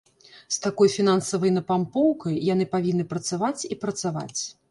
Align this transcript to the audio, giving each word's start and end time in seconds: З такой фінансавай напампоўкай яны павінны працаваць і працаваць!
З 0.53 0.57
такой 0.61 0.89
фінансавай 0.93 1.51
напампоўкай 1.57 2.41
яны 2.53 2.65
павінны 2.73 3.05
працаваць 3.13 3.61
і 3.73 3.81
працаваць! 3.87 4.37